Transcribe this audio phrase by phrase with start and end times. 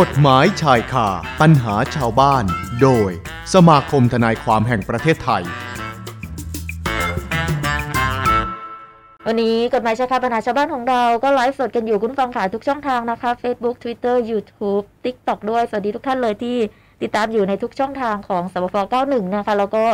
[0.00, 1.08] กฎหมายชายคา
[1.40, 2.44] ปัญหาชาวบ้าน
[2.82, 3.10] โดย
[3.54, 5.42] สมาคมทนายความแห่งประเทศไทย
[9.26, 16.56] วันนี้กฎหมายชายคาปัญหาชาวบ้านของเราก็ไลฟ์สดกันอยู่คุณฟังขาทุกช่องทางนะคะ Facebook Twitter YouTube TikTok ด้วย สวัสดีทุกท่านเลยที่
[17.02, 19.84] ติดตามอยู่ในทุกช่องทางของสบฟ91 นะคะ แล้วก็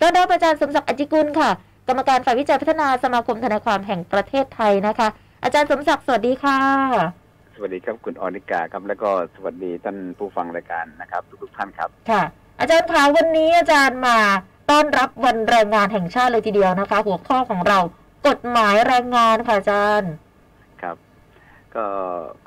[0.00, 1.50] ต้อนรับอาจารย์สมศักดิ์อจจิกุลค่ะ
[1.88, 5.08] กรรมการฝ่ายวิจัยพัฒนาสมาคมทนายความแห่งประเทศไทยนะคะ
[5.44, 7.27] อาจารย์สมศักดิ์สวัสดีค่ะ
[7.60, 12.22] สวัสดีครับคุณออนิกาครับ แล้วก็สวัสดีท่านผู้ฟังรายการนะครับ ทุกๆท่านครับค่ะ
[12.58, 14.18] อาจารย์คะวันนี้อาจารย์มา
[14.70, 17.78] ต้อนรับวันแรงงานแห่งชาติเลยทีเดียวนะคะ หัวข้อของเรา
[18.28, 20.12] กฎหมายแรงงานค่ะอาจารย์
[20.82, 20.96] ครับ
[21.74, 21.86] ก็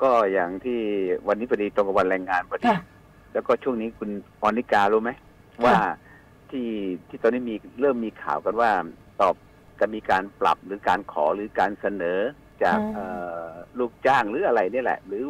[0.02, 0.80] ก็อย่างที่
[1.28, 2.78] วันนี้พอดีตรงกับวันแรงงานพอดีค่ะ
[3.32, 4.10] แล้วก็ช่วงนี้คุณ
[4.42, 5.10] ออนิการู้ไหม
[5.64, 5.76] ว่า
[6.50, 6.68] ที่
[7.08, 8.70] ที่ตอนนี้มีเริ่มมีข่าวกันว่า
[9.20, 9.34] ตอบ
[9.80, 12.20] จะมีการปรับหรือการขอหรือการเสนอ
[12.64, 13.06] จากอืมเอ่
[13.44, 13.46] อ
[13.78, 15.24] ลูกจ้างหรืออะไรนี่แหละ หรือ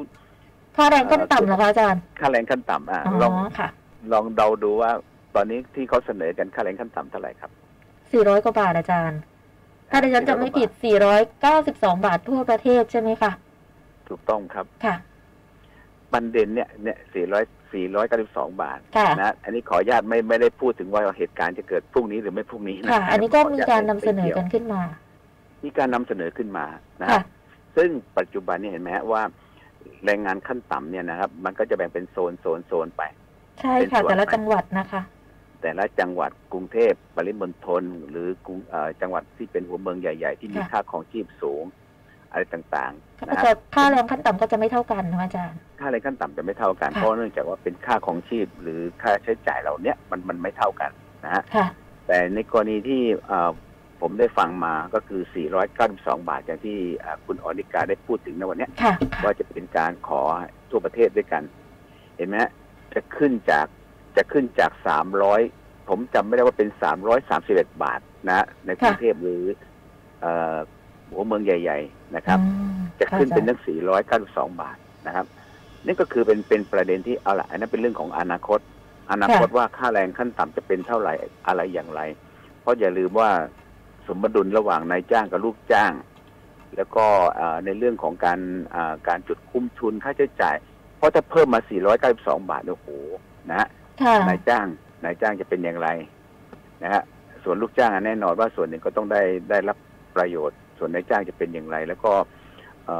[0.76, 3.68] ค่าแรงขั้นต่ำเหรอคะอาจารย์ค่าแรงขั้นต่ำอะอ๋ลองอค่ะ
[4.12, 4.90] ลองเดาดูว่า
[5.34, 7.50] ตอนนี้ที่เขาเสนอกันค่าแรงขั้นต่ำเท่าไหร่ครับ
[7.98, 9.20] 400กว่าบาทอาจารย์
[9.90, 10.70] ถ้าดิฉันจำไม่ผิด
[11.36, 13.32] 492บาททั่วประเทศใช่ไหมคะ
[14.08, 14.94] ถูกต้องครับค่ะ
[16.12, 24.82] บันเด่นเนี่ยเนี่ยสี่ร้อยสี่ร้อยเก้าสิบสองบาทค่ะนะอันนี้ขออนุญาตไม่ไม่ได้พูดถึงว่าเหตุการณ์จะเกิดพรุ่งนี้หรือไม่พรุ่งนี้นะค่ะอันนี้ก็ขมีญตการนำไม่เสนอกี่ยวกันขึ้นมา
[25.64, 26.66] มีการนำเสนอขึ้นมา
[27.02, 27.24] นะค่ะฮะ
[27.76, 29.22] ซึ่งปัจจุบันเนี่ยเห็นไหมฮะว่า
[30.04, 33.02] แรงงานขั้นต่ำเนี่ยนะครับ มันก็จะแบ่งเป็นโซนโซนโซนไป
[33.60, 35.02] ใช่ค่ะเป็นส่วนแต่ละไปจังหวัดนะคะ
[35.62, 41.64] แต่ละจังหวัดกรุงเทพปริมณฑลหรือกรุงเอ่อจังหวัดที่เป็นหัวเมืองใหญ่ ๆ ที่มีค่ะค่าของชีพสูง
[42.30, 50.90] อะไรต่างๆนะก็ฮะจะค่าแรงขั้นต่ำก็จะไม่เท่ากันนะคะอาจารย์ ค่าแรงขั้นต่ำจะไม่เท่ากันค่ะเพราะเนื่องจากว่าเป็นค่าของชีพหรือค่าใช้จ่ายเหล่าเนี้ยมันมันไม่เท่ากัน
[51.24, 51.66] นะฮะค่ะ
[52.06, 53.52] แต่ในกรณีที่เอ่อ
[54.02, 55.22] ผมได้ฟังมาก็คือ
[55.76, 58.94] 492 บาท อย่างที่เอ่อคุณออนิกาได้พูดถึงในวันเนี้ยค่ะ
[59.24, 60.22] ว่าจะเป็นการขอ
[60.70, 61.42] ทั่วประเทศด้วยกัน
[62.16, 62.50] เห็นไหมฮะ
[62.94, 63.66] จะขึ้นจาก
[64.16, 64.72] จะขึ้นจาก
[65.30, 66.68] 300 ผมจำไม่ได้ว่าเป็น
[67.26, 69.44] 331 บาทนะฮะในกรุงเทพหรือ
[70.20, 70.56] เอ่อ
[71.10, 73.60] หัวเมืองใหญ่ ๆ นะครับอืมจะขึ้นเป็นค่ะตั้ง
[74.56, 75.26] 492 บาทนะครับ
[75.86, 78.60] นี่ก็คือเป็นเป็นประเด็นที่เอาละอันนั้นเป็นเรื่องของอนาคต
[79.12, 81.14] อนาคตว่าค่าแรงขั้นต่ำจะเป็นเท่าไหร่
[81.46, 82.00] อะไรอย่างไร
[82.60, 83.30] เพราะอย่าลืมว่า
[84.06, 85.92] สมดุลระหว่างนายจ้างกับลูกจ้าง
[86.76, 87.04] แล้วก็
[87.36, 88.40] เอ่อในเรื่องของการ
[88.74, 90.56] อ่าการจุดคุ้มทุนค่าใช้จ่าย
[90.96, 91.60] เพราะถ้าเพิ่มมา
[92.04, 92.88] 492 บาทโอ้โห
[93.50, 93.68] นะฮะ
[94.02, 94.66] ค่ะนายจ้าง
[95.04, 95.88] นายจ้างจะเป็นอย่างไร
[96.82, 97.02] นะฮะ
[97.44, 99.76] ส่วนลูกจ้างอะแน่นอนว่าส่วนหนึ่งก็ต้องได้ได้รับ
[100.16, 102.12] ประโยชน์ ส่วนนายจ้างจะเป็นอย่างไร แล้วก็
[102.86, 102.96] เอ่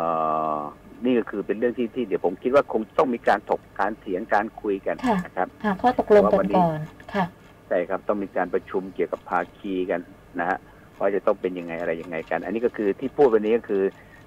[0.57, 0.59] อ
[1.05, 6.81] นี่ก็คือเป็นเรื่องที่ที่เดี๋ยวผมคิดว่าคงต้องมีการถกการเถียงการคุยกันค่ะนะครับหาข้อตกลงว่ากัวันนนี้ก่อน
[7.15, 7.25] ค่ะ
[7.69, 10.01] ใช่ครับต้องมีการประชุมเกี่ยวกับภาคีกัน
[10.41, 10.59] นะฮะ
[11.03, 13.83] ว่าจะต้องเป็นยังไงอะไรยังไงกัน อันนี้ก็คือที่พูดวันนี้ก็คือ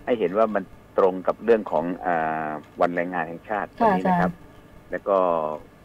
[0.05, 0.63] ให้เห็นว่ามัน
[0.97, 2.49] ตรงกับเรื่องของอา
[2.81, 5.17] วันแรงงานแห่งชาติค่ะวันนี้นะครับอาจารย์แล้วก็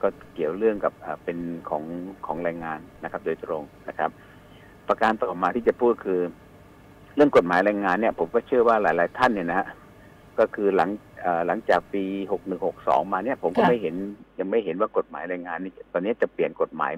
[0.02, 1.38] ก็เกี่ยวเรื่องกับอ่าเป็น
[1.70, 1.84] ของ
[2.26, 4.10] ของแรงงานนะครับ โดยตรงนะครับ
[4.88, 6.20] ประการต่อมาที่จะพูดคือ
[7.16, 9.66] เรื่องกฎหมายแรงงานเนี่ย ผมก็เชื่อว่าหลาย ๆ ท่านเนี่ยนะฮะ
[10.38, 10.90] ก็คือหลัง
[11.20, 12.02] เอ่อหลังจากปี
[12.32, 13.94] หกหนึ่งหกสองมาเนี่ย ผมก็ค่ะไม่เห็น
[14.38, 16.92] ยังไม่เห็นว่ากฎหมายแรงงานนี่ตอนนี้จะเปลี่ยนกฎหมาย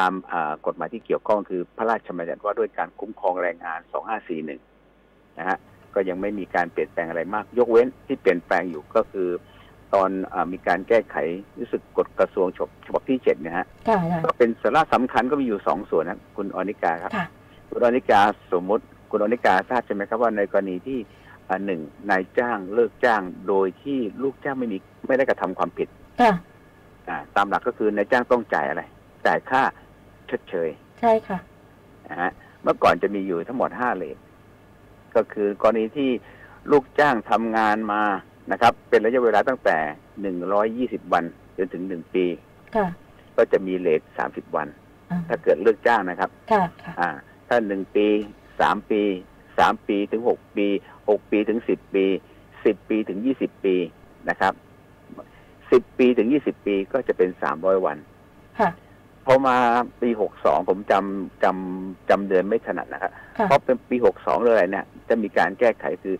[0.00, 4.60] ตามอ่ากฎหมายที่เกี่ยวข้องคือพระราชบัญญัติว่าด้วยการคุ้มครองแรงงานสองห้าสี่หนึ่ง
[5.38, 5.58] นะฮะ
[5.94, 9.28] ก็ยังไม่มีการเปลี่ยนแปลงอะไรมาก ยกเว้นที่เปลี่ยนแปลงอยู่ก็คือ
[9.94, 11.16] ตอนอามีการแก้ไข
[11.58, 17.26] รู้สึกกฎกระทรวงฉบับฉบับที่เจ็ดเนี่ยฮะค่ะอาจารย์ก็เป็นสาระสำคัญก็มีอยู่สองส่วนนะคุณอนิกาครับค่ะ
[17.70, 18.20] คุณอนิกา
[18.52, 20.98] สมมติคุณอนิกาทราบใช่ไหมครับว่าในกรณีที่
[21.48, 21.80] อ่าหนึ่ง
[22.10, 25.88] นายจ้างเลิกจ้างโดยที่ลูกจ้างไม่มีไม่ได้กระทำความผิด
[26.20, 26.32] ค่ะ
[27.08, 28.82] อ่าตามหลักก็คือนายจ้างต้องจ่ายอะไร
[29.26, 29.62] จ่ายค่า
[30.30, 30.68] ชดเชย
[31.00, 31.38] ใช่ค่ะ
[32.08, 32.30] นะฮะ
[32.62, 34.16] เมื่อก่อนจะมีอยู่ทั้งหมดห้าเลท
[35.14, 36.10] ก็คือกรณีที่
[36.70, 38.02] ลูกจ้างทำงานมา
[38.52, 39.76] นะครับ เป็นระยะเวลาตั้งแต่
[40.20, 41.24] หนึ่งร้อยยี่สิบวัน
[41.56, 42.24] จนถึงหนึ่งปี
[42.76, 42.86] ค่ะ
[43.36, 44.68] ก็จะมีเลทสามสิบวัน
[45.10, 47.08] อ่าถ้าเกิดเลิกจ้างนะครับค่ะค่ะอ่า
[47.48, 48.06] ถ้าหนึ่งปี
[48.60, 49.02] สามปี
[49.58, 50.66] สามปีถึงหกปี
[51.08, 52.04] หกปีถึงสิบปี
[52.64, 53.76] สิบปีถึงยี่สิบปี
[54.28, 54.52] นะครับ
[55.72, 57.98] สิบปีถึงยี่สิบปีก็จะเป็นสามร้อยวัน
[58.58, 58.70] ค่ะ
[59.26, 59.56] พอมา
[60.02, 66.16] ปีหกสองผมจำจำจำเดือนไม่ถนัดนะครับค่ะเพราะเป็นปีหกสองเลยเนี่ย จะมีการแก้ไขคือ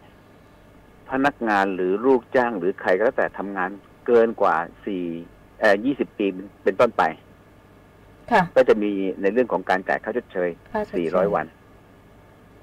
[1.11, 3.70] พนักงานหรือลูกจ้างหรือใครก็แล้วแต่ทำงาน
[4.06, 5.05] เกินกว่าสี่
[5.61, 6.26] เอ่อยี่สิบปี
[6.64, 7.02] เป็นต้นไป
[8.32, 8.91] ค่ะก็จะมี
[9.23, 11.46] ในเรื่องของการจ่ายค่าชดเชยค่าชดเชย400วัน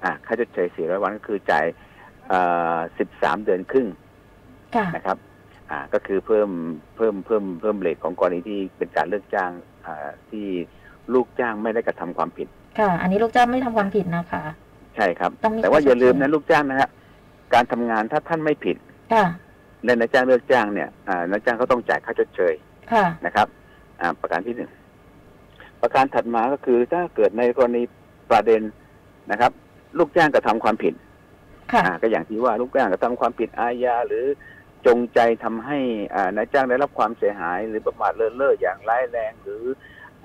[0.04, 1.64] อ่าค่าชดเชย400วันก็คือจ่าย
[2.28, 2.40] เอ่
[2.76, 2.78] อ
[3.10, 3.88] 13เดือนครึ่ง
[4.76, 5.16] ค่ะนะครับ
[5.70, 6.50] อ่า ก็คือเพิ่ม
[6.96, 9.77] เพิ่มเพิ่มเพิ่มเลทของกรณีที่เป็นการเลิกจ้างอ่า
[10.30, 10.46] ที่
[11.14, 12.48] ลูกจ้างไม่ได้กระทำความผิด
[12.78, 14.42] ค่ะ อันนี้ลูกจ้างไม่ทำความผิดนะคะ
[14.96, 16.88] ใช่ครับต้องมีแต่ว่าค่าอย่าลืมชดเชนะยลูกจ้างนะฮะ
[17.54, 18.76] การทำงานถ้าท่านไม่ผิด
[19.12, 19.24] ค่ะ
[19.84, 22.54] ในนายจ้างเลิกจ้างเนี่ยอ่านายจ้างเขาต้องจ่ายค่าชดเชย
[22.92, 23.46] ค่ะนะครับ
[24.00, 24.70] อ่า ประการที่หนึ่ง
[25.82, 27.82] ประการถัดมาก็คือถ้าเกิดในกรณี
[28.30, 28.62] ประเด็น
[29.30, 29.52] นะครับ
[29.98, 30.94] ลูกจ้างกระทำความผิด
[31.72, 34.24] ค่ะอ่าก็อย่างที่ว่าลูกจ้างกระทำความผิดอาญาหรือ
[34.86, 35.78] จงใจทำให้
[36.14, 39.62] อ่านายจ้างได้รับความเสียหาย หรือประมาทเลินเล่ออย่างร้ายแรง หรือ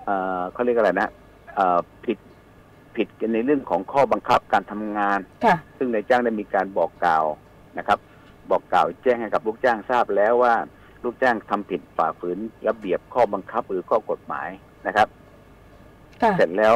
[0.05, 1.09] เอ่อเขาเรียกอะไรนะ
[1.55, 2.17] เอ่อผิด
[2.95, 7.25] ผิดในเรื่องของข้อบังคับการทำงานค่ะซึ่งนายจ้างได้มีการบอกกล่าว
[7.77, 7.99] นะครับ
[8.51, 10.53] บอกกล่าวแจ้งให้กับลูกจ้างทราบแล้วว่า
[11.03, 14.49] ลูกจ้างทำผิดฝ่าฝืนระเบียบข้อบังคับหรือข้อกฎหมาย
[14.87, 15.07] นะครับ
[16.21, 16.75] ค่ะเสร็จแล้ว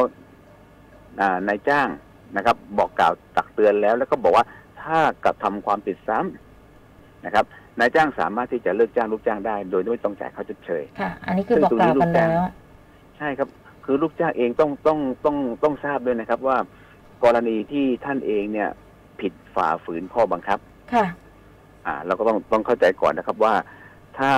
[1.22, 1.88] อ่านายจ้าง
[2.36, 4.46] นะครับ บอกกล่าวตักเตือนแล้วแล้วก็บอกว่า
[4.82, 7.46] ถ้ากระทำความผิดซ้ำนะครับ
[7.80, 12.46] นายจ้างสามารถที่จะเลิกจ้างลูกจ้างได้ โดยไม่ต้องจ่ายค่าชดเชยค่ะ อันนี้คือบอกกล่าวกันแล้ว
[13.18, 13.50] ใช่ครับ
[13.86, 16.58] คือลูกจ้างเองต้องต้องต้องต้องทราบด้วยนะครับ ว่า
[17.24, 18.70] กรณีที่ท่านเองเนี่ย
[19.20, 20.60] ผิดฝ่าฝืนข้อบังคับ
[20.94, 21.06] ค่ะ
[21.86, 23.54] อ่า เราก็ต้องต้องเข้าใจก่อนนะครับว่า
[24.18, 24.32] ถ้า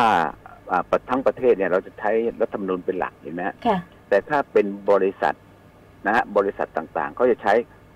[0.71, 3.77] อ่าประทั้งประเทศเนี่ย เราจะใช้รัฐธรรมนูญเป็นหลักเห็นไหมฮะค่ะ
[4.09, 5.35] แต่ถ้าเป็นบริษัท
[6.05, 7.53] นะฮะบริษัทต่างๆ ก็จะใช้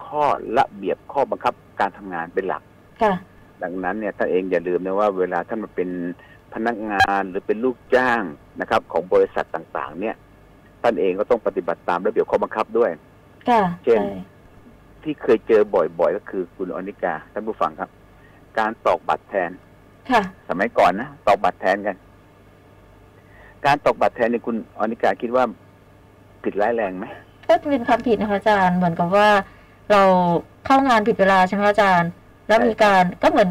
[0.08, 0.26] ข้อ
[0.58, 2.64] ระเบียบข้อบังคับการทำงานเป็นหลัก
[3.02, 3.14] ค่ะ
[3.64, 5.90] ดังนั้นเนี่ยท่านเองอย่าลืมนะว่าเวลาท่านมาเป็น
[6.54, 8.22] พนักงานหรือเป็นลูกจ้าง
[8.62, 10.16] นะครับ ของบริษัทต่างๆ เนี่ย
[10.82, 12.92] ท่านเองก็ต้องปฏิบัติตามระเบียบข้อบังคับด้วย
[13.50, 14.22] ค่ะเช่นใช่
[15.04, 17.90] ที่เคยเจอบ่อยๆ ก็คือคุณอนิกาท่านผู้ฟังครับ
[18.60, 19.52] การตอกบัตรแทน
[20.12, 21.96] ค่ะสมัยก่อนนะตอกบัตรแทนกัน
[23.66, 25.44] การตอกบัตรแทนเนี่ยคุณอนิกาคิดว่า
[26.44, 27.06] ผิดร้ายแรงไหม
[27.48, 29.30] ก็เป็นความผิดนะคะอาจารย์เหมือนกับว่า
[29.92, 30.02] เรา
[30.66, 32.10] เข้างานผิดเวลาใช่ไหมคะอาจารย์
[32.48, 33.50] แล้วมีการก็เหมือน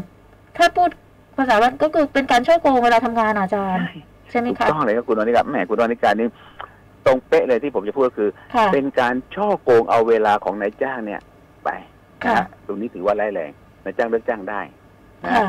[0.57, 0.89] ถ้าพูด
[1.37, 3.85] ภาษาว่าก็คือเป็นการช่อโกงเวลาทำงานอะอาจารย์
[4.29, 6.27] ใช่ไหมถูกคะต้องเลยครับคุณอนิกาแหมคุณอนิกานี่
[7.05, 11.21] ตรงเป๊ะเลยที่ผมจะพูดก็คือค่ะเป็นการช่อโกงเอาเวลาของนายจ้างเนี่ย
[11.63, 11.69] ไป
[12.21, 13.51] นะค่ะฮะตรงนี้ถือว่าร้ายแรง
[13.83, 14.61] นายจ้างเลิกจ้างได้
[15.23, 15.45] นะค่ะ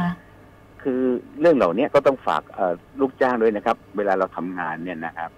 [0.83, 1.03] คือ
[1.41, 5.31] เรื่องเหล่านี้ก็ต้องฝากเอ่อลูกจ้างด้วยนะครับ เวลาเราทำงานเนี่ยนะครับ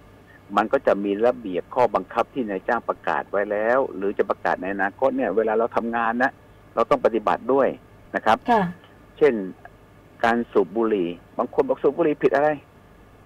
[0.57, 6.33] มันก็จะมีระเบียบข้อบังคับที่นายจ้างประกาศไว้แล้ว หรือจะประกาศในอนาคตเนี่ย เวลาเราทำงานนะ
[6.75, 7.69] เราต้องปฏิบัติด้วย
[8.15, 8.63] นะครับ ค่ะ
[9.19, 9.35] เช่น
[10.25, 11.09] การสูบบุหรี่
[11.39, 12.49] บางคนบอกสูบบุหรี่ผิดอะไร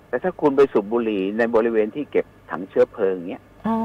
[0.09, 3.77] แต่ถ้าคุณไปสูบบุหรี่ในบริเวณที่เก็บถังเชื้อเพลิงเนี้ยอ๋อ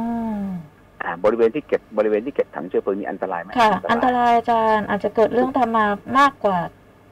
[1.03, 5.85] อ่า บริเวณที่เก็บบริเวณที่เก็บถังเชื้อเพลิงนี่อันตรายไหมค่ะ อันตรายอาจารย์อาจจะเกิดเรื่องทำมา
[6.19, 6.57] มากกว่า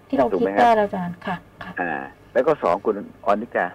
[0.07, 1.91] ที่เราถูกคิดไหมครับได้แล้วอาจารย์ค่ะ ค่ะ อ่า
[2.33, 2.95] แล้วก็สองคุณ
[3.25, 3.65] ออนิกา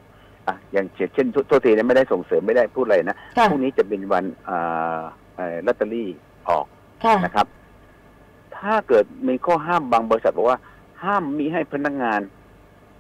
[0.47, 5.01] อะอย่างเช่นโทษทีนะไม่ได้ส่งเสริมไม่ได้พูดอะไรนะค่ะพรุ่งนี้จะเป็นวันอ่า
[5.37, 6.09] เอ่อลอตเตอรี่
[6.49, 6.67] ออก
[7.05, 7.47] ค่ะนะครับ
[8.61, 10.59] ถ้าเกิดมีข้อห้ามบางบริษัทบอกว่า
[11.03, 12.21] ห้ามมีให้พนักงาน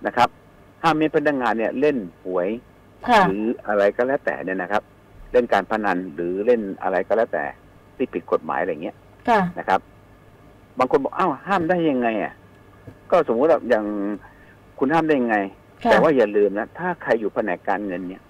[0.07, 0.29] นะครับ
[0.83, 2.49] ห้ามมีให้พนักงานเนี่ยเล่นหวย
[3.09, 4.83] ค่ะหรืออะไรก็แล้วแต่เนี่ยนะครับ
[5.33, 7.45] เล่นการพนันหรือเล่นอะไรก็แล้วแต่
[7.97, 8.97] ที่ผิดกฎหมายอะไรเงี้ย
[9.29, 9.81] ค่ะนะครับ
[10.79, 12.33] บางคนบอกอ้าวห้ามได้ยังไงอะ
[13.11, 13.85] ก็สมมติว่าอย่าง
[14.79, 15.37] คุณห้ามได้ยังไง
[15.85, 18.23] ค่ะแต่ว่าอย่าลืมนะถ้าใครอยู่แผนกการเงินเนี่ย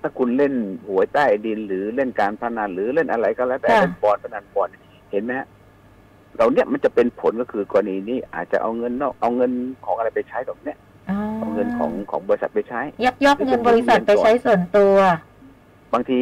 [0.00, 0.54] ถ้าคุณเล่น
[0.88, 4.68] หวยใต้ดินหรือเล่นการพนันหรือเล่นอะไรก็แล้วแต่ค่ะเล่นบอลพนันบอล
[5.10, 5.46] เห็นไหมฮะ
[6.38, 9.50] เราเนี่ยมันจะเป็นผลก็คือกรณีนี้อาจจะเอาเงินนอกเอาเงิน
[9.84, 10.78] ของอะไรไปใช้แบบเนี้ย
[11.10, 14.94] อ๋อเอาเงินของของบริษัทไปใช้ ยักยอกเงินบริษัทไปใช้ส่วนตัว
[15.94, 16.18] บางที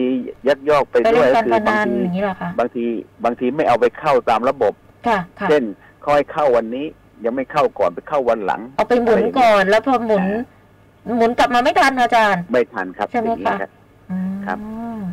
[0.48, 2.84] ยักยอกไปไปด้เล่วยนการคืพอบานังนทีอย่างนี้เหรอคะบางที
[3.24, 4.72] บางทีไม่เอาไปเข้าตามระบบ
[5.06, 5.62] ค่ะค่ะเช่น
[6.00, 6.86] เขาให้เข้าวันนี้
[7.24, 10.24] ยังไม่เข้าก่อนไปเข้าวันหลัง เอาไปหมุนก่อนแล้วพอหมุน
[11.16, 13.70] หมุนกลับมาไม่ทันอาจารย์ ไม่ทันครับใช่ไหมอย่างนี้คะครับ
[14.10, 14.58] อืมครับ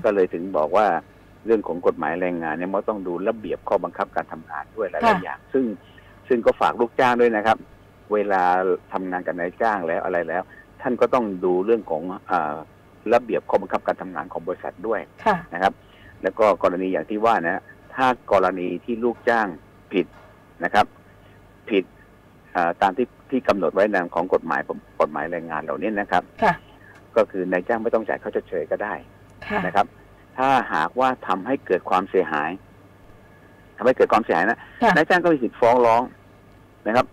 [0.03, 0.87] ก็เลยถึงบอกว่า
[1.45, 5.65] เรื่องของกฎหมายแรงงานเนี่ยมันต้องดูระเบียบข้อบังคับการทำงานด้วยหลายๆอย่าง ซึ่ง
[6.27, 7.57] ซึ่งก็ฝากลูกจ้างด้วยนะครับ
[8.13, 8.43] เวลา
[8.93, 10.43] ทำงานกับนายจ้างแล้วอะไรแล้ว
[10.81, 12.01] ท่านก็ต้องดูเรื่องของ
[12.31, 12.55] อา
[13.13, 15.73] ระเบียบข้อบังคับการทำงานของบริษัทด้วยค่ะนะครับ
[16.23, 17.61] แล้วก็กรณีอย่างที่ว่านะ
[17.95, 19.47] ถ้ากรณีที่ลูกจ้าง
[19.93, 20.07] ผิด
[20.63, 20.85] นะครับ
[21.69, 21.83] ผิด
[22.55, 24.61] อ่าตามที่ที่กำหนดไว้ในของกฎหมาย
[25.01, 26.53] กฎหมายแรงงานเหล่านี้นะครับค่ะ
[27.17, 28.93] ก็คือนายจ้างไม่ต้องจ่ายค่าชดเชยก็ได้
[29.47, 29.85] ค่ะนะครับ
[30.37, 32.51] ถ้าหากว่าทำให้เกิดความเสียหาย
[33.77, 36.01] ทำให้เกิดความเสียหายนะค่ะนายจ้างก็มีสิทธิ์ฟ้องร้อง
[36.87, 37.05] นะครับ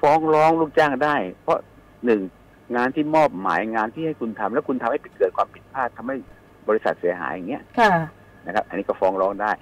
[0.00, 1.58] ฟ้องร้องลูกจ้างได้ เพราะ
[2.04, 2.20] หนึ่ง
[2.76, 6.16] งานที่มอบหมายงานที่ให้คุณทำแล้วคุณทำให้เกิดความผิดพลาดทำให้
[6.68, 7.90] บริษัทเสียหายอย่างเงี้ยค่ะ
[8.46, 9.52] นะครับ อันนี้ก็ฟ้องร้องได้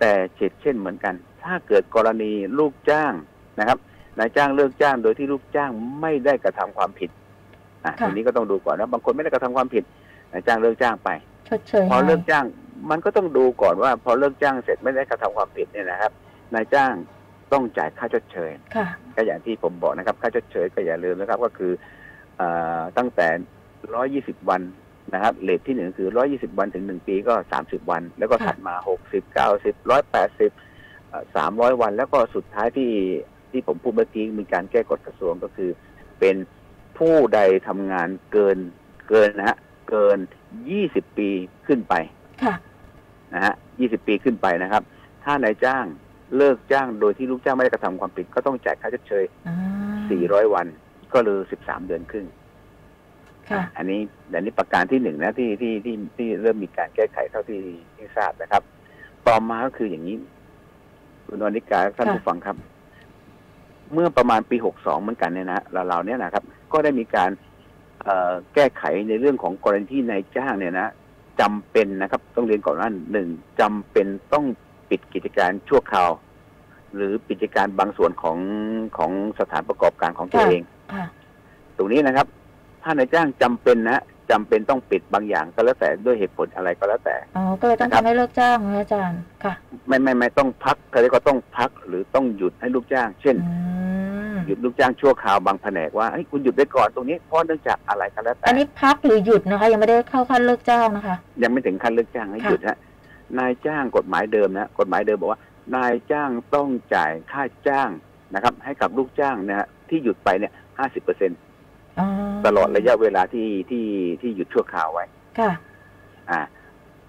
[0.00, 1.14] แต่เช่นเช่นเหมือนกัน
[1.44, 3.12] ถ้าเกิดกรณีลูกจ้าง
[3.60, 3.78] นะครับ
[4.18, 7.10] นายจ้างเลิกจ้างโดยที่ลูกจ้างไม่ได้กระทำความผิด
[7.84, 9.84] อะค่ะทีนี้ก็ต้องดูก่อนนะบางคนไม่ได้กระทำความผิด
[10.32, 11.10] นายจ้างเลิกจ้างไป
[11.50, 12.46] ชดเชยพอให้เลิกจ้าง
[12.90, 16.12] มันก็ต้องดูก่อนว่า พอเลิกจ้างเสร็จไม่ได้กระทำความผิดเนี่ยนะครับ
[16.54, 16.92] นายจ้าง
[17.52, 21.72] ต้องจ่ายค่าชดเชยค่ะก็อย่างที่ผมบอกนะครับ ค่าชดเชยก็อย่าลืมนะครับ ก็คือ
[22.36, 22.42] เอ
[22.78, 23.28] อตั้งแต่
[23.94, 24.62] ร้อยี่สิบวัน
[25.14, 30.52] นะครับเลทที่หนึ่งคือร้อยี่สิบวันถึงหนึ่งปีก็สามสิบวัน แล้วก็ค่ะถัดมาหกสิบเก้าสิบร้อยแปดสิบ
[31.36, 32.90] สามร้อยวัน แล้วก็สุดท้ายที่
[33.50, 35.70] ที่ผมพูดเมื่อกี้มีการแก้กฎกระทรวงก็คือ
[36.20, 36.36] เป็น
[36.98, 38.58] ผู้ใดทำงานเกิน
[39.08, 39.56] เกินนะฮะ
[39.90, 40.18] เกิน
[40.68, 41.28] 20 ปี
[41.66, 41.94] ขึ้นไป
[42.42, 42.54] ค่ะ
[43.34, 44.82] นะฮะ 20 ปีขึ้นไปนะครับ
[45.24, 45.84] ถ้านายจ้าง
[46.36, 49.56] เลิกจ้างโดยที่ลูกจ้างไม่ได้กระทำความผิด ก็ต้องจ่ายค่าชดเชยอ่า
[50.46, 50.66] 400 วัน
[51.12, 52.26] ก็เลย13 เดือนครึ่ง
[53.50, 54.00] ค่ะอันนี้
[54.34, 57.60] อันนี้ประการที่หนึ่งนะที่ที่ที่ที่เริ่มมีการแก้ไขเท่าที่
[57.96, 58.62] ที่ทราบนะครับ
[59.26, 60.16] ต่อมาก็คืออย่างนี้
[61.26, 62.56] คุณวนิกาท่านค่ะผู้ฟังครับ
[63.92, 67.49] เมื่อประมาณปี62เหมือนกันเนี่ยนะเราเราเนี่ยนะครับ ก็ได้มีการเอ่อ
[68.54, 70.88] แก้ไขในเรื่องของกรณีที่นายจ้างเนี่ยนะ
[71.40, 73.28] จำเป็นนะครับ ต้องเรียนก่อนว่าหนึ่ง
[73.60, 74.44] จำเป็นต้อง
[74.90, 76.10] ปิดกิจการชั่วคราว
[76.94, 78.38] หรือปิดกิจการบางส่วนของ
[78.98, 81.04] ของสถานประกอบการของตัวค่ะเองค่ะ
[81.76, 82.26] ตรงนี้นะครับ
[82.82, 89.52] ถ้านายจ้างจำเป็นนะจำเป็นต้องปิดบางอย่างก็แล้วแต่ด้วยเหตุผลอะไรก็แล้วแต่อ๋อก็เลยต้องนะครับทำให้เลิกจ้างนะอาจารย์ค่ะ
[89.88, 93.79] ไม่ไม่ไม่ต้องพักเขาเรียกว่าต้องพักหรือต้องหยุดให้ลูกจ้าง เช่นอืม
[94.46, 102.76] หยุดลูกจ้างชั่วคราวบางแผนกว่าเฮ้ยคุณหยุดไปก่อนตรงนี้เพราะเนื่องจากอะไรก็แล้วแต่อันนี้พักหรือหยุดนะคะ ยังไม่ได้เข้าขั้นเลิกจ้างนะคะ ยังไม่ถึงขั้นเลิกจ้างให้ค่ะหยุดฮะ
[103.38, 105.40] นายจ้างกฎหมายเดิมนะกฎหมายเดิมบอกว่า
[105.76, 107.90] นายจ้างต้องจ่ายค่าจ้าง
[108.34, 111.30] นะครับ ให้กับลูกจ้างนะฮะที่หยุดไปเนี่ยห้าสิบเปอร์เซ็น
[112.00, 112.06] อ๋อ
[112.46, 113.86] ตลอดระยะเวลาที่ที่
[114.20, 115.04] ที่หยุดชั่วคราวไว้
[115.38, 115.50] ค่ะ
[116.30, 116.40] อ่า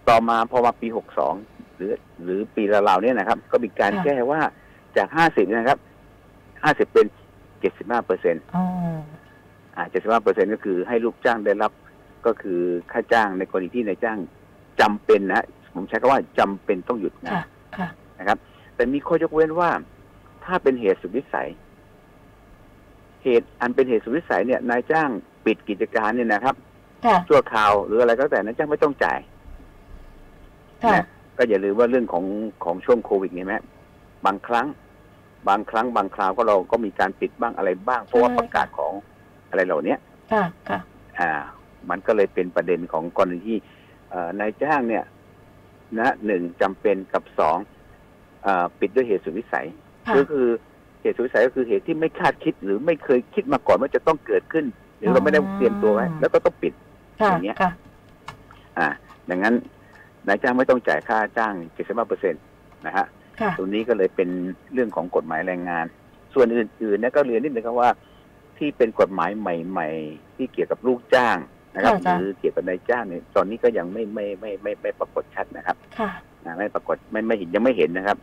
[0.09, 1.33] ต่อมาพอมาปีหกสอง
[1.75, 4.41] หรือ หรือปีละเราวๆเนี่ยนะครับ ก็มีการค่ะแก้ว่า
[4.97, 5.79] จากห้าสิบนะครับ
[6.63, 7.07] ห้าสิบเป็น
[7.61, 8.63] เจ็ดสิบห้าเปอร์เซ็นอ๋อ
[9.75, 11.71] อ่าเจ็ดสิบห้าเปอร์เซ็นก็คือให้ลูกจ้างได้รับ
[12.25, 12.59] ก็คือ
[12.91, 14.17] ค่าจ้างในกรณีที่นายจ้าง
[14.81, 17.45] จำเป็นนะผมใช้คำว่าจำเป็นต้องหยุดงาค่ะน
[17.77, 17.87] ค่ะ
[18.19, 18.37] นะครับ
[18.75, 19.69] แต่มีข้อยกเว้นว่า
[20.45, 21.49] ถ้าเป็นเหตุสุดวิสัย
[23.23, 25.09] เหตุอันเป็นเหตุสุดวิสัยเนี่ย นายจ้าง
[25.45, 26.55] ปิดกิจการเนี่ยนะครับ
[27.05, 29.19] ค่ะชั่วคราวหรืออะไรก็แล้วแต่นายจ้างไม่ต้องจ่าย
[30.83, 31.05] ค่ะนะ
[31.37, 32.25] ก็อย่าลืมว่าเรื่องของ
[32.63, 33.53] ของช่วงโควิดเนี่ยไหม
[34.25, 34.67] บางครั้ง
[35.49, 38.93] บางครั้งบางคราวก็เราก็มีการปิดบ้างอะไรบ้าง เพราะว่าใช่ประกาศของ
[39.49, 39.99] อะไรเหล่าเนี้ย
[40.31, 40.79] ค่ะค่ะ
[41.19, 41.31] อ่า
[41.89, 43.57] มันก็เลยเป็นประเด็นของกรณีที่
[44.09, 45.03] เอ่อนายจ้างเนี่ย
[45.99, 47.57] นะหนึ่งจำเป็นกับสอง
[48.43, 49.67] เอ่อปิดด้วยเหตุสุดวิสัย
[50.07, 50.47] ค่ะก็คือ
[51.01, 54.65] เหตุสุดวิสัยก็คือเหตุที่ไม่คาดคิดหรือไม่เคยคิดมาก่อนว่าจะต้องเกิดขึ้น
[54.97, 56.73] หรือเราไม่ได้เตรียมตัวไว้แล้วก็ต้องปิด
[57.21, 57.71] ค่ะอย่างเงี้ยค่ะ
[58.77, 58.87] อ่า
[59.29, 59.55] ดังนั้น
[60.27, 62.37] นายจ้างไม่ต้องจ่ายค่าจ้าง75เปอร์เซ็นต
[62.85, 63.05] นะฮะค่ะ
[63.57, 64.29] ตรงนี้ก็เลยเป็น
[64.73, 65.85] เรื่องของกฎหมายแรงงาน
[66.33, 67.89] ส่วนอื่นๆเนี่ยก็เรียนนิดนึงครับว่า
[68.57, 71.37] ที่เป็นกฎหมายใหม่ ๆ ที่เกี่ยวกับลูกจ้าง
[71.75, 76.09] นะครับค่ะหอาจารย์รือเกี่ยวกับนายจ้างเนี่ยตอนนี้ก็ยังไม่ไม่ไม่ไม่ไม่ปรากฏชัดนะครับค่ะ
[76.45, 78.17] นะไม่ปรากฏไม่ไม่เห็นยังไม่เห็นนะครับ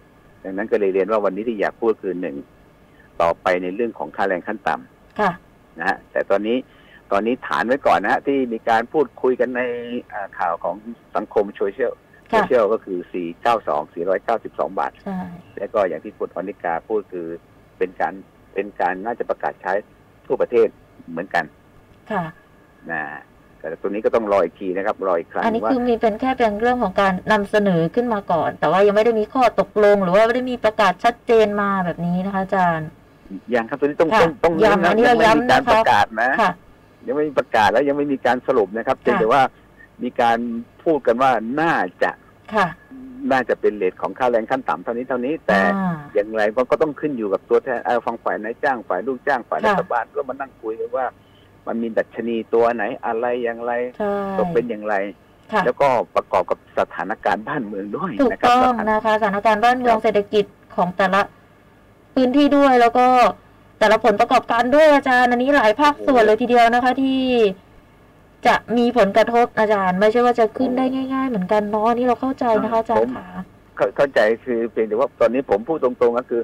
[0.45, 2.37] ดังนั้นก็เลยเรียนว่าวันนี้ที่อยากพูดคือหนึ่ง
[3.21, 5.31] ต่อไปในเรื่องของค่าแรงขั้นต่ำค่ะ
[5.79, 6.57] นะฮะแต่ตอนนี้
[7.13, 9.61] ตอนนี้ฐานไว้ก่อนนะฮะที่มีการพูดคุยกันใน
[10.13, 10.77] อ่าข่าวของ
[11.15, 11.93] สังคมโซเชียล
[12.29, 12.99] โซค่ะเชียลก็คือ
[13.45, 15.21] 492 492บาทใช่
[15.59, 17.27] แล้วก็อย่างที่คุณอนิกาพูดคือ
[17.79, 18.15] เป็นการ
[18.55, 19.73] เป็นการน่าจะประกาศใช้
[20.27, 20.69] ทั่วประเทศ
[21.11, 21.45] เหมือนกัน
[22.11, 22.25] ค่ะ
[22.91, 23.03] นะ
[23.59, 32.89] แต่ตัวนี้ก็ต้องรออีกทีนะครับ รออีกครั้งอันนี้ว่าคือมีเป็นแค่เป็นเรื่องของการนำเสนอขึ้นมาก่อน แต่ว่ายังไม่ได้มีข้อตกลง หรือว่าไม่ได้มีประกาศชัดเจนมาแบบนี้นะคะอาจารย์
[33.51, 36.53] อย่างครับตัวนี้ต้องค่ะต้องต้องย้ำอันนี้ยัเราไม่มีย้ำการนะคะประกาศนะค่ะ
[37.07, 39.43] ยังไม่มีประกาศแล้วยังไม่มีการสรุปนะครับเพียงค่ะแต่ว่า
[40.03, 40.39] มีการ
[40.83, 42.11] พูดกันว่าน่าจะ
[42.55, 42.67] ค่ะ
[43.31, 51.07] น่าจะเป็นเลทของค่าแรงขั้นต่ำเท่านี้เท่านี้ แต่อ่าอย่างไรมันก็ต้องขึ้นอยู่กับตัวแทนเอ่อฟังฝ่ายนายจ้างฝ่ายลูกจ้างฝ่ายค่ะรัฐบาลก็มานั่งคุยกันว่า
[51.67, 54.95] มันมีดัชนีตัวไหนอะไรอย่างไรใช่ตกเป็นอย่างไร
[55.53, 60.45] ค่ะ แล้วก็ประกอบกับสถานการณ์บ้านเมืองด้วยถูกนะครับต้องสถาน นะคะสถานการณ์บ้านเมืองครับ เศรษฐกิจ
[60.77, 61.21] ของแต่ละ
[62.15, 63.07] พื้นที่ด้วยแล้วก็
[63.79, 67.21] แต่ละผลประกอบการด้วยอาจารย์อันนี้หลายภาคส่วนเลยทีเดียวนะคะ ที่
[68.47, 73.27] จะมีผลกระทบอาจารย์ ไม่ใช่ว่าจะขึ้นได้ง่าย ๆ เหมือนกันเนาะนี่เราเข้าใจนะคะอาจารย์ค่ะ
[73.77, 76.43] เข้าเข้าใจคือเพียงแต่ว่าตอนนี้ผมพูดตรงๆก็คือ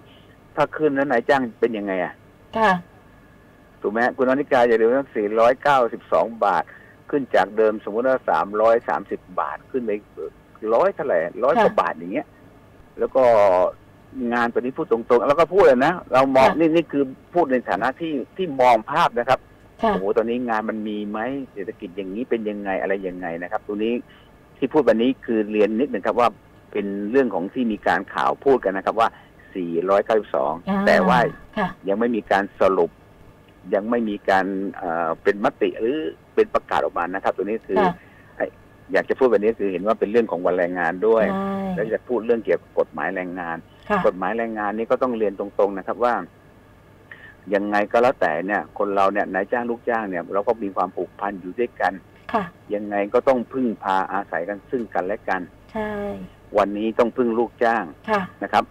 [0.56, 2.14] ถ้าขึ้นแล้วนายจ้างเป็นยังไงอะ
[2.58, 2.72] ค่ะ
[3.80, 5.06] ถูกไหมคุณอนิกาอย่าลืมว่า
[6.30, 6.64] 492บาท
[7.10, 8.18] ขึ้นจากเดิมสมมติว่า
[9.02, 9.90] 330บาทขึ้นไป
[10.74, 12.26] ร้อยเท่าไหร่ร้อยกว่าค่ะบาทอย่างเงี้ย
[12.98, 13.22] แล้วก็
[14.32, 19.53] งานตัวนี้พูดตรงๆ แล้วก็พูดเลยนะ เรามองค่ะนี่นี่คือพูดในฐานะที่ที่มองภาพนะครับค่ะ
[19.92, 21.18] โอ้โหตอนนี้งานมันมีไหม
[21.52, 23.92] เศรษฐกิจอย่างนี้เป็นยังไงอะไรยังไงนะครับตรงนี้
[24.58, 26.28] ที่พูดวันนี้คือเรียนนิดหนึ่งครับว่า
[26.72, 29.08] เป็นเรื่องของที่มีการข่าวพูดกันนะครับว่า
[29.76, 31.18] 492 แต่ว่า
[31.58, 32.90] ค่ะยังไม่มีการสรุป
[33.74, 35.96] ยังไม่มีการเอ่อเป็นมติหรือ
[36.34, 37.92] เป็นประกาศออกมานะครับ ตัวนี้คือค่ะ
[38.36, 38.46] ให้
[38.92, 43.56] อยากจะพูดแบบนี้คือเห็นว่าเป็นเรื่องของวันแรงงานด้วยใช่แล้วจะพูดเรื่องเกี่ยวกับกฎหมายแรงงาน
[43.88, 46.14] ค่ะกฎหมายแรงงานนี้ก็ต้องเรียนตรงๆนะครับว่า
[47.54, 51.92] ยังไงก็แล้วแต่เนี่ย คนเราเนี่ยนายจ้างลูกจ้างเนี่ย เราก็มีความผูกพันอยู่ด้วยกัน
[52.32, 55.40] ค่ะยังไงก็ต้องพึ่งพาอาศัยกันซึ่งกันและกัน
[55.72, 55.90] ใช่
[56.58, 58.64] วันนี้ต้องพึ่งลูกจ้างค่ะนะครับ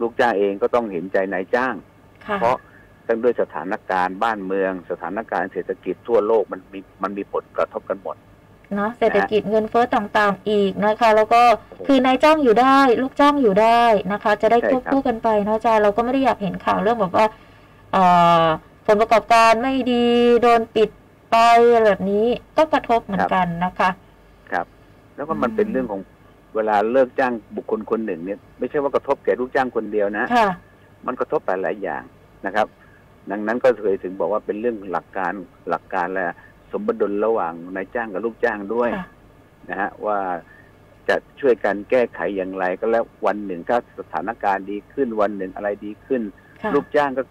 [0.00, 1.74] ลูกจ้างเองก็ต้องเห็นใจนายจ้าง
[2.26, 2.56] ค่ะเพราะ
[3.08, 8.16] ตั้งด้วยสถานการณ์บ้านเมือง สถานการณ์เศรษฐกิจทั่วโลกมันมีมันมีผลกระทบกันหมด
[8.74, 11.42] เนาะเศรษฐกิจเงินเฟ้อต่างๆอีกนะคะ แล้วก็
[11.86, 17.30] คือนายจ้างอยู่ได้ ลูกจ้างอยู่ได้นะคะ จะได้ใช่ควบครับคู่กันไปเนาะอาจารย์เราก็ไม่ได้อยากเห็นข่าวเรื่องแบบว่าเอ่อ
[18.86, 20.04] ผลประกอบการไม่ดี
[20.42, 20.90] โดนปิด
[21.30, 21.36] ไป
[21.74, 23.90] อะไรแบบนี้ก็กระทบเหมือนกันนะคะ
[24.52, 24.66] ครับ
[25.16, 26.00] แล้วก็มันอืมเป็นเรื่องของ
[26.54, 30.48] เวลาเลิกจ้างบุคคลคนหนึ่งเนี่ย ไม่ใช่ว่ากระทบแก่ลูกจ้างคนเดียวนะค่ะ
[31.06, 32.02] มันกระทบหลายๆอย่าง
[32.46, 32.66] นะครับ
[33.30, 35.32] ดังนั้นก็เคยถึงบอกว่าเป็นเรื่องหลักการ
[35.70, 36.24] หลักการและ
[36.72, 39.06] สมดุลระหว่างนายจ้างกับลูกจ้างด้วยค่ะ
[39.70, 40.18] นะฮะว่า
[41.08, 46.22] จะช่วยกันแก้ไขอย่างไรก็แล้ววันหนึ่งถ้าสถานการณ์ดีขึ้นวันหนึ่งอะไรดีขึ้น
[46.62, 47.22] ค่ะลูกจ้างก็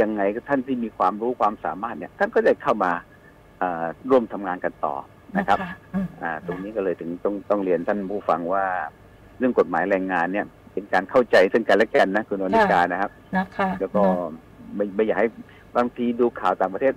[0.00, 2.92] ยังไงก็ท่านที่มีความรู้ความสามารถเนี่ย ท่านก็จะเข้ามา
[3.58, 4.94] เอ่อร่วมทำงานกันต่อ
[5.36, 5.58] นะครับ
[5.94, 8.64] อืมอ่าตรงนี้ก็เลยถึงต้องต้องเรียนท่านผู้ฟังว่า
[9.38, 14.02] เรื่องกฎหมายแรงงานเนี่ย เป็นการเข้าใจซึ่งกันและกันนะคุณวนิกานะครับนะคะแล้วก็
[14.76, 15.28] ไม่ไม่อยากให้
[15.76, 16.94] บางทีดูข่าวต่างประเทศ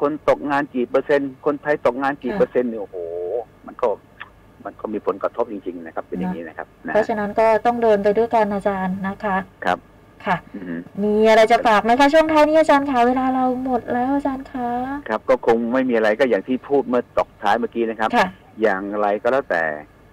[0.00, 2.96] คนตกงานกี่เปอร์เซ็นต์คนไทยตกงานกี่เปอร์เซ็นต์เนี่ยโอ้โห
[3.66, 3.88] มันก็
[4.64, 9.78] มันก็มีผลกระทบจริง ๆ นะครับ เป็นอย่างนี้นะครับนะเพราะฉะนั้นก็ต้องเดินไปด้วยกันอาจารย์นะคะ ครับ
[10.26, 14.70] ค่ะอือฮึมีอะไรจะฝากไหมคะช่วงท้ายนี้อาจารย์คะเวลาเราหมดแล้วอาจารย์คะ
[15.08, 18.28] ครับก็คงไม่มีอะไรก็อย่างที่พูดเมื่อตกท้ายเมื่อกี้นะครับค่ะ
[18.62, 19.64] อย่างไรก็แล้วแต่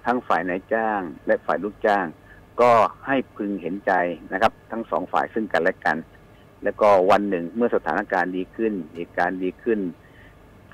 [0.06, 2.06] ทั้งฝ่ายนายจ้าง และฝ่ายลูกจ้าง
[2.62, 2.72] ก็
[3.06, 3.92] ให้พึงเห็นใจ
[4.34, 5.98] นะครับ ทั้งสองฝ่ายซึ่งกันและกัน
[6.64, 9.80] แล้วก็วันหนึ่งเมื่อสถานการณ์ดีขึ้นเหตุการณ์ดีขึ้น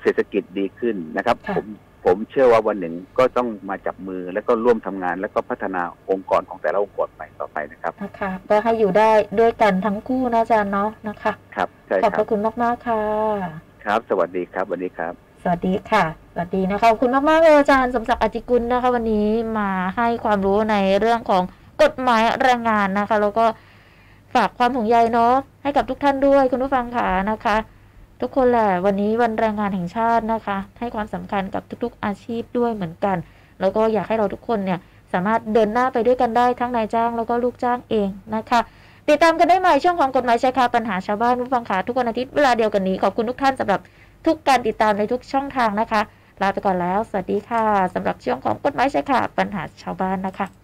[0.02, 1.66] เศรษฐกิจดีขึ้นนะครับค่ะผม
[2.04, 13.02] ผมเชื่อว่าวันหนึ่งก็ต้องมาจับมือแล้วก็ร่วมทำงาน แล้วก็พัฒนาองค์กรของแต่ละองค์กรไปต่อไปนะครับนะคะก็ให้อยู่ได้ด้วยกันทั้งคู่นะอาจารย์เนาะนะคะ ครับใช่ขอบคพรับระคุณมากๆค่ะ
[13.84, 21.42] ครับ สวัสดีครับสวัสดีครับ สวัสดีค่ะสวัสดีนะคะขอบคุณมากๆเลยอาจารย์สมศักดิ์อจิกุลนะคะ วันนี้มาให้ความรู้ในเรื่องของ
[21.82, 23.46] กฎหมายแรงงานนะคะ แล้วก็
[24.34, 27.56] ฝากความห่วงใยเนาะให้กับทุกท่านด้วยคุณผู้ฟังค่ะนะคะ
[28.26, 33.16] ทุกคนแหละวันนี้วันแรงงานแห่งชาตินะคะ ให้ความสำคัญกับทุกๆอาชีพด้วยเหมือนกัน
[33.60, 34.78] แล้วก็อยากให้เราทุกคนเนี่ย
[35.12, 38.60] สามารถเดินหน้าไปด้วยกันได้ทั้งนายจ้างแล้วก็ลูกจ้างเองนะคะ
[39.08, 43.80] ติดตามกันได้ใหม่ช่วงของกฎหมายชายคาปัญหาชาวบ้านผู้ฟังขาทุกวันอาทิตย์เวลาเดียวกันนี้ขอบคุณทุกท่านสำหรับ
[44.26, 46.00] ทุกการติดตามในทุกช่องทางนะคะ
[46.42, 50.63] ลาไปก่อนแล้ว สวัสดีค่ะสำหรับช่วงของกฎหมายชายคาปัญหาชาวบ้านนะคะ